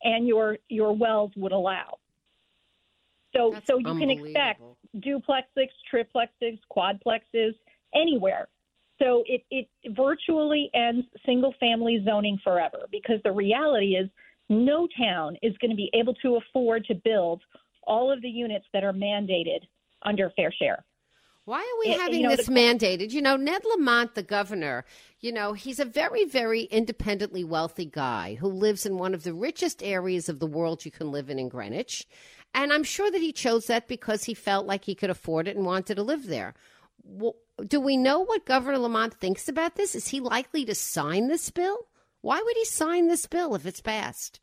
and 0.04 0.28
your 0.28 0.58
your 0.70 0.94
wells 0.94 1.32
would 1.36 1.52
allow. 1.52 1.98
So 3.36 3.52
That's 3.54 3.68
so 3.68 3.78
you 3.80 3.98
can 3.98 4.10
expect 4.10 4.62
duplexes, 4.98 5.70
triplexes, 5.92 6.60
quadplexes, 6.76 7.54
anywhere. 7.96 8.48
So 9.02 9.24
it, 9.28 9.44
it 9.52 9.68
virtually 9.96 10.70
ends 10.74 11.06
single 11.26 11.54
family 11.60 12.02
zoning 12.06 12.40
forever 12.44 12.88
because 12.92 13.20
the 13.24 13.32
reality 13.32 13.96
is 13.96 14.10
no 14.50 14.88
town 14.98 15.36
is 15.42 15.58
going 15.58 15.72
to 15.72 15.76
be 15.76 15.90
able 15.94 16.14
to 16.16 16.38
afford 16.38 16.86
to 16.86 16.96
build 16.96 17.42
all 17.88 18.12
of 18.12 18.22
the 18.22 18.30
units 18.30 18.66
that 18.74 18.84
are 18.84 18.94
mandated 18.94 19.60
under 20.04 20.30
fair 20.36 20.52
share. 20.52 20.86
Why 21.46 21.58
are 21.60 21.80
we 21.88 21.94
It- 21.94 22.00
having 22.00 22.22
you 22.22 22.30
know, 22.30 22.36
this 22.36 22.48
the- 22.48 22.54
mandated? 22.54 23.12
You 23.12 23.22
know, 23.22 23.36
Ned 23.36 23.64
Lamont, 23.66 24.16
the 24.16 24.24
governor, 24.24 24.84
you 25.20 25.32
know, 25.32 25.54
he's 25.54 25.80
a 25.80 25.86
very, 25.86 26.26
very 26.26 26.64
independently 26.64 27.44
wealthy 27.44 27.86
guy 27.86 28.36
who 28.36 28.48
lives 28.48 28.86
in 28.86 28.98
one 28.98 29.14
of 29.14 29.24
the 29.24 29.34
richest 29.34 29.84
areas 29.84 30.28
of 30.30 30.40
the 30.40 30.48
world 30.48 30.86
you 30.86 30.92
can 30.92 31.12
live 31.12 31.30
in 31.30 31.38
in 31.38 31.50
Greenwich. 31.50 32.06
And 32.54 32.72
I'm 32.74 32.84
sure 32.84 33.12
that 33.12 33.22
he 33.22 33.32
chose 33.34 33.68
that 33.68 33.88
because 33.88 34.24
he 34.24 34.34
felt 34.34 34.66
like 34.66 34.86
he 34.86 34.96
could 34.96 35.10
afford 35.12 35.48
it 35.48 35.56
and 35.56 35.66
wanted 35.66 35.96
to 35.96 36.04
live 36.04 36.26
there. 36.28 36.56
Do 37.68 37.80
we 37.80 37.98
know 37.98 38.20
what 38.20 38.46
Governor 38.46 38.80
Lamont 38.80 39.14
thinks 39.14 39.48
about 39.48 39.76
this? 39.76 39.96
Is 39.96 40.10
he 40.10 40.20
likely 40.20 40.66
to 40.66 40.76
sign 40.76 41.28
this 41.28 41.50
bill? 41.50 41.88
Why 42.22 42.42
would 42.42 42.58
he 42.58 42.66
sign 42.66 43.08
this 43.08 43.28
bill 43.28 43.56
if 43.56 43.66
it's 43.66 43.82
passed? 43.82 44.40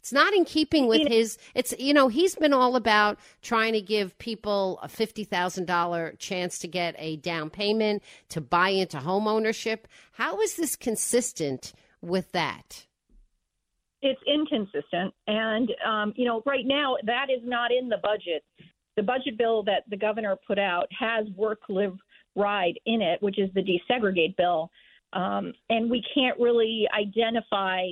It's 0.00 0.12
not 0.12 0.32
in 0.32 0.46
keeping 0.46 0.86
with 0.86 1.06
his. 1.06 1.36
It's 1.54 1.74
you 1.78 1.92
know 1.92 2.08
he's 2.08 2.34
been 2.34 2.54
all 2.54 2.74
about 2.74 3.18
trying 3.42 3.74
to 3.74 3.82
give 3.82 4.18
people 4.18 4.78
a 4.82 4.88
fifty 4.88 5.24
thousand 5.24 5.66
dollar 5.66 6.14
chance 6.18 6.58
to 6.60 6.68
get 6.68 6.94
a 6.98 7.16
down 7.16 7.50
payment 7.50 8.02
to 8.30 8.40
buy 8.40 8.70
into 8.70 8.98
home 8.98 9.28
ownership. 9.28 9.86
How 10.12 10.40
is 10.40 10.56
this 10.56 10.74
consistent 10.74 11.74
with 12.00 12.32
that? 12.32 12.86
It's 14.00 14.20
inconsistent, 14.26 15.12
and 15.26 15.70
um, 15.86 16.14
you 16.16 16.24
know, 16.24 16.42
right 16.46 16.64
now 16.64 16.96
that 17.04 17.26
is 17.28 17.42
not 17.44 17.70
in 17.70 17.90
the 17.90 17.98
budget. 18.02 18.42
The 19.00 19.06
budget 19.06 19.38
bill 19.38 19.62
that 19.62 19.84
the 19.88 19.96
governor 19.96 20.36
put 20.46 20.58
out 20.58 20.86
has 20.92 21.26
work, 21.34 21.60
live, 21.70 21.96
ride 22.36 22.78
in 22.84 23.00
it, 23.00 23.22
which 23.22 23.38
is 23.38 23.48
the 23.54 23.62
desegregate 23.62 24.36
bill, 24.36 24.70
um, 25.14 25.54
and 25.70 25.90
we 25.90 26.04
can't 26.14 26.38
really 26.38 26.86
identify 26.92 27.86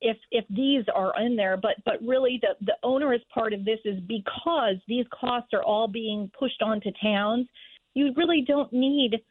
if 0.00 0.16
if 0.32 0.44
these 0.50 0.84
are 0.92 1.12
in 1.24 1.36
there. 1.36 1.56
But 1.56 1.76
but 1.84 2.02
really, 2.04 2.40
the 2.42 2.56
the 2.66 2.74
onerous 2.82 3.22
part 3.32 3.52
of 3.52 3.64
this 3.64 3.78
is 3.84 4.00
because 4.00 4.78
these 4.88 5.06
costs 5.12 5.50
are 5.52 5.62
all 5.62 5.86
being 5.86 6.28
pushed 6.36 6.60
onto 6.60 6.90
towns. 7.00 7.46
You 7.94 8.12
really 8.16 8.42
don't 8.44 8.72
need 8.72 9.22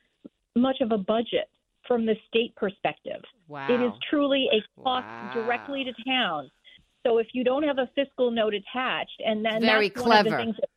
much 0.55 0.79
of 0.79 0.93
a 0.93 0.97
budget 0.97 1.49
from 1.89 2.05
the 2.05 2.15
state 2.29 2.55
perspective. 2.55 3.21
Wow. 3.49 3.67
It 3.69 3.81
is 3.85 3.91
truly 4.09 4.47
a 4.53 4.81
cost 4.81 5.05
Wow. 5.05 5.31
directly 5.33 5.83
to 5.83 5.91
towns. 6.07 6.51
So 7.05 7.17
if 7.17 7.27
you 7.33 7.43
don't 7.43 7.63
have 7.63 7.79
a 7.79 7.87
fiscal 7.95 8.31
note 8.31 8.53
attached, 8.53 9.21
and 9.25 9.43
then 9.43 9.59
Very 9.61 9.89
that's 9.89 10.05
one 10.05 10.17
of 10.19 10.23
the 10.23 10.29
clever. 10.29 10.43
things 10.43 10.55
that- 10.57 10.69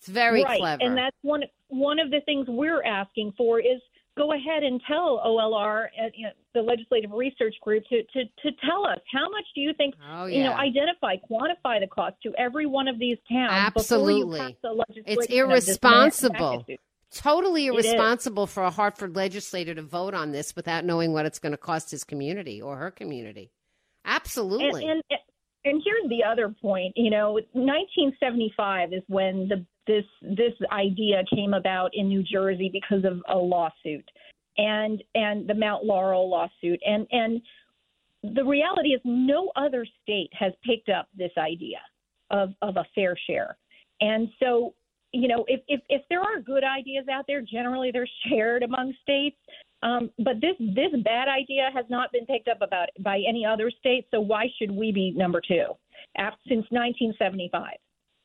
It's 0.00 0.08
very 0.08 0.42
right, 0.42 0.58
clever. 0.58 0.82
and 0.82 0.96
that's 0.96 1.16
one 1.20 1.42
one 1.68 1.98
of 1.98 2.10
the 2.10 2.20
things 2.24 2.46
we're 2.48 2.82
asking 2.82 3.34
for 3.36 3.60
is 3.60 3.82
go 4.16 4.32
ahead 4.32 4.62
and 4.62 4.80
tell 4.88 5.20
OLR, 5.24 5.84
uh, 5.84 6.08
you 6.14 6.26
know, 6.26 6.32
the 6.54 6.62
Legislative 6.62 7.10
Research 7.12 7.54
Group, 7.60 7.84
to, 7.90 8.02
to 8.02 8.24
to 8.24 8.56
tell 8.66 8.86
us 8.86 8.98
how 9.12 9.28
much 9.28 9.44
do 9.54 9.60
you 9.60 9.74
think 9.74 9.94
oh 10.10 10.24
you 10.24 10.42
know 10.42 10.52
identify 10.52 11.16
quantify 11.30 11.80
the 11.80 11.86
cost 11.86 12.16
to 12.22 12.32
every 12.38 12.64
one 12.64 12.88
of 12.88 12.98
these 12.98 13.18
towns 13.30 13.50
Absolutely. 13.52 14.38
before 14.38 14.48
you 14.48 14.84
pass 14.86 14.94
the 14.96 15.12
It's 15.12 15.26
irresponsible. 15.26 16.64
totally 17.12 17.66
irresponsible 17.66 18.46
for 18.46 18.62
a 18.62 18.70
Hartford 18.70 19.16
legislator 19.16 19.74
to 19.74 19.82
vote 19.82 20.14
on 20.14 20.32
this 20.32 20.56
without 20.56 20.86
knowing 20.86 21.12
what 21.12 21.26
it's 21.26 21.38
going 21.38 21.52
to 21.52 21.58
cost 21.58 21.90
his 21.90 22.04
community 22.04 22.62
or 22.62 22.76
her 22.78 22.90
community. 22.90 23.50
Absolutely. 24.06 24.86
And, 24.86 25.02
and 25.10 25.20
and 25.64 25.82
here's 25.84 26.08
the 26.08 26.24
other 26.24 26.48
point. 26.48 26.94
You 26.96 27.10
know, 27.10 27.32
1975 27.52 28.92
is 28.92 29.02
when 29.08 29.48
the 29.48 29.66
this 29.86 30.04
this 30.22 30.52
idea 30.72 31.22
came 31.34 31.54
about 31.54 31.90
in 31.94 32.08
New 32.08 32.22
Jersey 32.22 32.70
because 32.72 33.04
of 33.04 33.20
a 33.28 33.36
lawsuit, 33.36 34.08
and 34.58 35.02
and 35.14 35.48
the 35.48 35.54
Mount 35.54 35.84
Laurel 35.84 36.28
lawsuit, 36.28 36.80
and 36.84 37.06
and 37.10 37.42
the 38.34 38.44
reality 38.44 38.90
is 38.90 39.00
no 39.04 39.50
other 39.56 39.86
state 40.02 40.30
has 40.38 40.52
picked 40.64 40.88
up 40.88 41.08
this 41.16 41.32
idea 41.38 41.78
of 42.30 42.50
of 42.62 42.76
a 42.76 42.84
fair 42.94 43.16
share, 43.26 43.56
and 44.00 44.28
so 44.38 44.74
you 45.12 45.28
know 45.28 45.44
if 45.48 45.60
if, 45.68 45.80
if 45.88 46.02
there 46.08 46.20
are 46.20 46.40
good 46.40 46.64
ideas 46.64 47.06
out 47.10 47.24
there, 47.26 47.40
generally 47.40 47.90
they're 47.90 48.08
shared 48.28 48.62
among 48.62 48.94
states. 49.02 49.36
Um, 49.82 50.10
but 50.18 50.34
this 50.42 50.56
this 50.58 50.92
bad 51.04 51.28
idea 51.28 51.70
has 51.72 51.86
not 51.88 52.12
been 52.12 52.26
picked 52.26 52.48
up 52.48 52.60
about 52.60 52.90
by 53.00 53.22
any 53.26 53.46
other 53.46 53.70
state. 53.70 54.06
So 54.10 54.20
why 54.20 54.46
should 54.58 54.70
we 54.70 54.92
be 54.92 55.12
number 55.12 55.40
two 55.40 55.72
since 56.46 56.66
1975? 56.70 57.72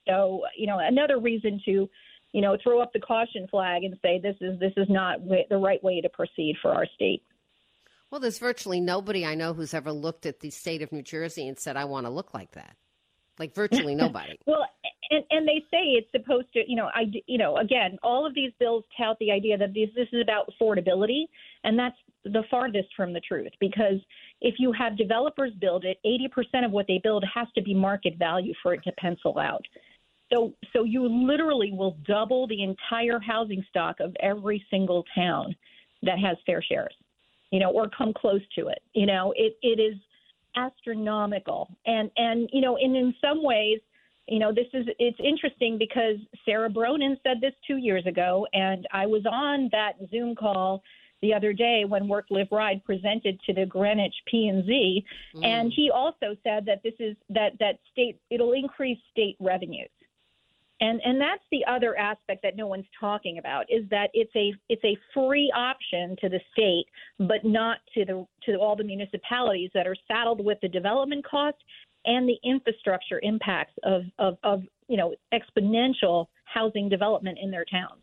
So 0.07 0.41
you 0.57 0.67
know 0.67 0.79
another 0.79 1.19
reason 1.19 1.61
to 1.65 1.89
you 2.31 2.41
know 2.41 2.57
throw 2.61 2.81
up 2.81 2.93
the 2.93 2.99
caution 2.99 3.47
flag 3.49 3.83
and 3.83 3.97
say 4.01 4.19
this 4.21 4.35
is 4.41 4.59
this 4.59 4.73
is 4.77 4.87
not 4.89 5.19
the 5.27 5.57
right 5.57 5.83
way 5.83 6.01
to 6.01 6.09
proceed 6.09 6.55
for 6.61 6.73
our 6.73 6.85
state. 6.95 7.23
well, 8.11 8.21
there's 8.21 8.39
virtually 8.39 8.79
nobody 8.79 9.25
I 9.25 9.35
know 9.35 9.53
who's 9.53 9.73
ever 9.73 9.91
looked 9.91 10.25
at 10.25 10.39
the 10.39 10.49
state 10.49 10.81
of 10.81 10.91
New 10.91 11.01
Jersey 11.01 11.47
and 11.47 11.57
said, 11.57 11.75
I 11.77 11.85
want 11.85 12.05
to 12.05 12.09
look 12.09 12.33
like 12.33 12.51
that. 12.51 12.75
Like 13.39 13.53
virtually 13.53 13.95
nobody. 14.05 14.37
Well, 14.45 14.65
and 15.09 15.23
and 15.29 15.47
they 15.47 15.59
say 15.71 15.95
it's 15.95 16.09
supposed 16.11 16.51
to, 16.53 16.63
you 16.67 16.75
know, 16.75 16.89
I, 16.93 17.11
you 17.27 17.37
know, 17.37 17.57
again, 17.57 17.97
all 18.03 18.25
of 18.25 18.33
these 18.33 18.51
bills 18.59 18.83
tout 18.97 19.17
the 19.19 19.31
idea 19.31 19.57
that 19.57 19.73
this 19.73 19.89
this 19.95 20.07
is 20.11 20.21
about 20.21 20.49
affordability, 20.49 21.25
and 21.63 21.77
that's 21.77 21.97
the 22.23 22.43
farthest 22.49 22.89
from 22.95 23.13
the 23.13 23.19
truth. 23.21 23.51
Because 23.59 23.99
if 24.41 24.55
you 24.57 24.71
have 24.71 24.97
developers 24.97 25.51
build 25.59 25.85
it, 25.85 25.97
eighty 26.05 26.27
percent 26.27 26.65
of 26.65 26.71
what 26.71 26.87
they 26.87 26.99
build 27.03 27.23
has 27.33 27.47
to 27.55 27.61
be 27.61 27.73
market 27.73 28.17
value 28.17 28.53
for 28.63 28.73
it 28.73 28.83
to 28.83 28.91
pencil 28.93 29.37
out. 29.37 29.65
So, 30.31 30.53
so 30.73 30.83
you 30.83 31.07
literally 31.07 31.71
will 31.71 31.97
double 32.07 32.47
the 32.47 32.63
entire 32.63 33.19
housing 33.19 33.63
stock 33.69 33.99
of 33.99 34.15
every 34.19 34.65
single 34.69 35.05
town 35.13 35.55
that 36.01 36.19
has 36.19 36.37
fair 36.45 36.61
shares, 36.61 36.95
you 37.51 37.59
know, 37.59 37.69
or 37.69 37.89
come 37.95 38.13
close 38.13 38.41
to 38.57 38.67
it. 38.67 38.81
You 38.93 39.05
know, 39.05 39.33
it, 39.35 39.57
it 39.61 39.79
is 39.79 39.95
astronomical. 40.55 41.69
And 41.85 42.09
and 42.17 42.49
you 42.51 42.61
know, 42.61 42.77
and 42.77 42.95
in 42.95 43.13
some 43.21 43.43
ways, 43.43 43.79
you 44.27 44.39
know, 44.39 44.51
this 44.51 44.67
is 44.73 44.87
it's 44.99 45.19
interesting 45.19 45.77
because 45.77 46.17
Sara 46.45 46.69
Bronin 46.69 47.17
said 47.23 47.41
this 47.41 47.53
two 47.67 47.77
years 47.77 48.05
ago, 48.05 48.47
and 48.53 48.87
I 48.91 49.05
was 49.05 49.23
on 49.31 49.69
that 49.71 49.93
Zoom 50.09 50.35
call 50.35 50.81
the 51.21 51.33
other 51.33 51.53
day 51.53 51.85
when 51.87 52.07
Work 52.07 52.25
Live 52.29 52.47
Ride 52.51 52.83
presented 52.83 53.39
to 53.45 53.53
the 53.53 53.65
Greenwich 53.65 54.15
P 54.27 54.47
and 54.47 54.65
Z, 54.65 55.05
mm. 55.35 55.45
and 55.45 55.71
he 55.75 55.89
also 55.91 56.35
said 56.43 56.65
that 56.65 56.81
this 56.83 56.93
is 56.99 57.15
that 57.29 57.53
that 57.59 57.79
state 57.91 58.19
it'll 58.29 58.53
increase 58.53 58.99
state 59.11 59.37
revenues. 59.39 59.89
And 60.81 60.99
and 61.05 61.21
that's 61.21 61.43
the 61.51 61.63
other 61.65 61.97
aspect 61.97 62.41
that 62.43 62.57
no 62.57 62.67
one's 62.67 62.85
talking 62.99 63.37
about 63.37 63.65
is 63.69 63.87
that 63.91 64.09
it's 64.13 64.35
a 64.35 64.53
it's 64.67 64.83
a 64.83 64.97
free 65.13 65.51
option 65.55 66.17
to 66.19 66.27
the 66.27 66.39
state, 66.51 66.85
but 67.17 67.45
not 67.45 67.77
to 67.93 68.03
the 68.03 68.25
to 68.45 68.57
all 68.57 68.75
the 68.75 68.83
municipalities 68.83 69.71
that 69.73 69.87
are 69.87 69.95
saddled 70.07 70.43
with 70.43 70.57
the 70.61 70.67
development 70.67 71.25
cost 71.25 71.57
and 72.05 72.27
the 72.27 72.37
infrastructure 72.43 73.21
impacts 73.23 73.73
of 73.83 74.03
of, 74.19 74.37
of 74.43 74.63
you 74.89 74.97
know 74.97 75.15
exponential 75.33 76.27
housing 76.43 76.89
development 76.89 77.37
in 77.41 77.51
their 77.51 77.65
towns. 77.65 78.01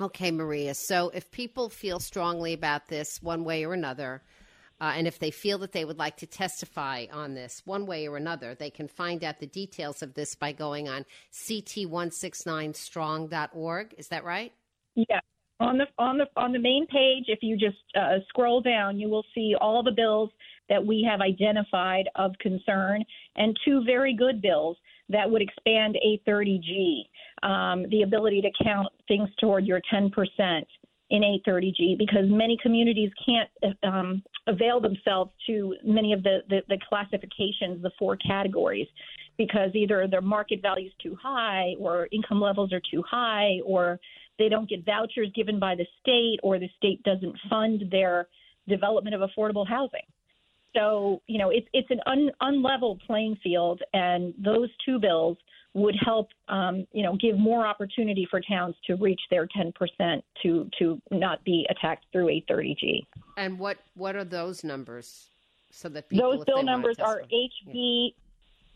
Okay, 0.00 0.30
Maria. 0.30 0.74
So 0.74 1.10
if 1.10 1.30
people 1.30 1.68
feel 1.68 2.00
strongly 2.00 2.52
about 2.52 2.88
this 2.88 3.20
one 3.22 3.44
way 3.44 3.64
or 3.64 3.74
another, 3.74 4.22
uh, 4.80 4.94
and 4.96 5.06
if 5.06 5.18
they 5.18 5.30
feel 5.30 5.58
that 5.58 5.72
they 5.72 5.84
would 5.84 5.98
like 5.98 6.16
to 6.18 6.26
testify 6.26 7.04
on 7.12 7.34
this 7.34 7.60
one 7.64 7.84
way 7.86 8.08
or 8.08 8.16
another, 8.16 8.54
they 8.54 8.70
can 8.70 8.88
find 8.88 9.22
out 9.22 9.40
the 9.40 9.46
details 9.46 10.02
of 10.02 10.14
this 10.14 10.34
by 10.34 10.52
going 10.52 10.88
on 10.88 11.04
ct169strong.org. 11.32 13.94
Is 13.96 14.08
that 14.08 14.24
right? 14.24 14.52
Yeah. 14.94 15.20
On 15.60 15.78
the 15.78 15.86
on 15.98 16.18
the 16.18 16.26
on 16.36 16.50
the 16.52 16.58
main 16.58 16.84
page, 16.88 17.26
if 17.28 17.38
you 17.40 17.56
just 17.56 17.78
uh, 17.94 18.18
scroll 18.28 18.60
down, 18.60 18.98
you 18.98 19.08
will 19.08 19.24
see 19.34 19.54
all 19.60 19.84
the 19.84 19.92
bills 19.92 20.30
that 20.68 20.84
we 20.84 21.06
have 21.08 21.20
identified 21.20 22.08
of 22.16 22.32
concern, 22.40 23.04
and 23.36 23.56
two 23.64 23.84
very 23.84 24.16
good 24.16 24.42
bills 24.42 24.76
that 25.10 25.30
would 25.30 25.42
expand 25.42 25.96
830G, 26.26 27.02
um, 27.42 27.86
the 27.90 28.02
ability 28.02 28.40
to 28.40 28.50
count 28.64 28.88
things 29.06 29.28
toward 29.38 29.66
your 29.66 29.82
10% 29.92 30.10
in 31.10 31.22
830G 31.46 31.98
because 31.98 32.24
many 32.26 32.56
communities 32.62 33.10
can't 33.24 33.76
um, 33.82 34.22
avail 34.46 34.80
themselves 34.80 35.30
to 35.46 35.74
many 35.84 36.12
of 36.12 36.22
the, 36.22 36.38
the, 36.48 36.60
the, 36.68 36.78
classifications, 36.88 37.82
the 37.82 37.90
four 37.98 38.16
categories, 38.16 38.88
because 39.36 39.70
either 39.74 40.06
their 40.08 40.22
market 40.22 40.62
value 40.62 40.86
is 40.86 40.92
too 41.02 41.16
high 41.20 41.74
or 41.78 42.08
income 42.12 42.40
levels 42.40 42.72
are 42.72 42.80
too 42.90 43.02
high 43.08 43.58
or 43.64 44.00
they 44.38 44.48
don't 44.48 44.68
get 44.68 44.84
vouchers 44.84 45.28
given 45.34 45.58
by 45.58 45.74
the 45.74 45.86
state 46.00 46.38
or 46.42 46.58
the 46.58 46.68
state 46.76 47.02
doesn't 47.02 47.36
fund 47.50 47.84
their 47.90 48.28
development 48.68 49.14
of 49.14 49.28
affordable 49.28 49.68
housing. 49.68 50.04
So, 50.74 51.22
you 51.28 51.38
know, 51.38 51.50
it's, 51.50 51.68
it's 51.72 51.90
an 51.90 52.00
un, 52.06 52.30
unlevel 52.42 52.98
playing 53.06 53.36
field, 53.42 53.80
and 53.92 54.34
those 54.42 54.70
two 54.84 54.98
bills– 54.98 55.36
would 55.74 55.96
help, 56.04 56.28
um, 56.48 56.86
you 56.92 57.02
know, 57.02 57.16
give 57.16 57.36
more 57.36 57.66
opportunity 57.66 58.26
for 58.30 58.40
towns 58.40 58.76
to 58.86 58.94
reach 58.94 59.20
their 59.30 59.46
10% 59.48 60.22
to 60.42 60.70
to 60.78 61.02
not 61.10 61.44
be 61.44 61.66
attacked 61.68 62.06
through 62.12 62.26
830G. 62.26 63.04
And 63.36 63.58
what 63.58 63.78
what 63.94 64.16
are 64.16 64.24
those 64.24 64.64
numbers? 64.64 65.28
So 65.70 65.88
that 65.88 66.08
people, 66.08 66.30
those 66.30 66.44
bill 66.44 66.62
numbers 66.62 67.00
are 67.00 67.22
HB 67.22 67.32
yeah. 67.66 68.10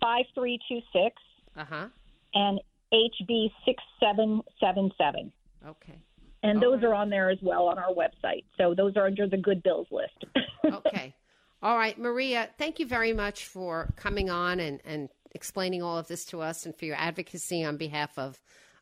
5326 0.01 1.15
uh-huh. 1.57 1.87
and 2.35 2.61
HB 2.93 3.51
6777. 3.65 5.33
Okay. 5.67 5.99
And 6.43 6.57
All 6.57 6.73
those 6.73 6.83
right. 6.83 6.91
are 6.91 6.95
on 6.95 7.11
there 7.11 7.31
as 7.31 7.39
well 7.41 7.69
on 7.69 7.79
our 7.79 7.93
website. 7.93 8.45
So 8.57 8.75
those 8.75 8.97
are 8.97 9.07
under 9.07 9.29
the 9.29 9.37
good 9.37 9.63
bills 9.63 9.87
list. 9.93 10.25
okay. 10.65 11.15
All 11.61 11.77
right, 11.77 11.99
Maria, 11.99 12.49
thank 12.57 12.79
you 12.79 12.87
very 12.87 13.13
much 13.13 13.47
for 13.47 13.93
coming 13.97 14.31
on 14.31 14.61
and, 14.61 14.81
and 14.85 15.09
explaining 15.33 15.83
all 15.83 15.99
of 15.99 16.09
this 16.09 16.25
to 16.27 16.41
us 16.41 16.67
and 16.67 16.75
for 16.77 16.85
your 16.85 16.97
advocacy 16.97 17.65
on 17.65 17.77
behalf 17.77 18.19
of, 18.19 18.41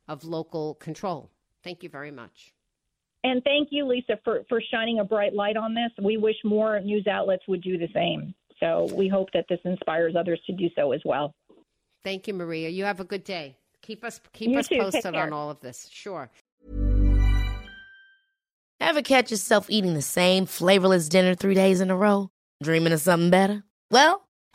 of 0.09 0.25
local 0.25 0.75
control. 0.75 1.31
Thank 1.63 1.83
you 1.83 1.89
very 1.89 2.11
much. 2.11 2.53
And 3.25 3.43
thank 3.43 3.69
you, 3.73 3.87
Lisa, 3.87 4.19
for, 4.23 4.43
for 4.49 4.63
shining 4.71 5.01
a 5.01 5.05
bright 5.05 5.35
light 5.35 5.57
on 5.57 5.75
this. 5.75 5.91
We 6.05 6.17
wish 6.17 6.37
more 6.45 6.79
news 6.81 7.07
outlets 7.09 7.43
would 7.49 7.63
do 7.63 7.77
the 7.77 7.89
same. 7.93 8.35
So 8.61 8.89
we 8.95 9.09
hope 9.09 9.29
that 9.35 9.47
this 9.49 9.59
inspires 9.65 10.15
others 10.19 10.41
to 10.47 10.53
do 10.53 10.69
so 10.77 10.93
as 10.93 11.01
well. 11.05 11.35
Thank 12.05 12.29
you, 12.29 12.35
Maria. 12.35 12.69
You 12.69 12.85
have 12.85 13.01
a 13.01 13.05
good 13.05 13.25
day. 13.25 13.57
Keep 13.83 14.05
us 14.05 14.21
keep 14.33 14.51
you 14.51 14.59
us 14.59 14.69
too. 14.69 14.79
posted 14.79 15.15
on 15.15 15.33
all 15.33 15.51
of 15.51 15.61
this. 15.61 15.89
Sure. 15.91 16.31
Ever 18.81 19.03
catch 19.03 19.31
yourself 19.31 19.67
eating 19.69 19.95
the 19.95 20.03
same 20.03 20.47
flavorless 20.47 21.09
dinner 21.09 21.35
three 21.35 21.55
days 21.55 21.81
in 21.81 21.91
a 21.91 21.97
row? 21.97 22.31
Dreaming 22.63 22.93
of 22.93 23.01
something 23.01 23.31
better? 23.31 23.65
Well, 23.91 24.26